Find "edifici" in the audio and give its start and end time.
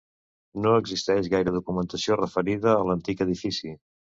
3.29-3.79